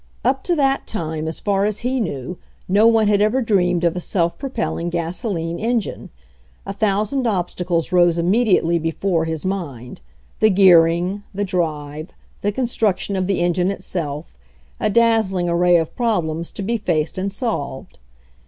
[0.25, 3.95] Up to that time, as far as he knew, no one had ever dreamed of
[3.95, 6.09] a self propelling gaso line engine.
[6.65, 10.01] A thousand obstacles rose imme diately before his mind—
[10.39, 14.35] the gearing, the drive, the construction of the engine itself—
[14.79, 17.99] a dazzling array of problems to be faced and solved.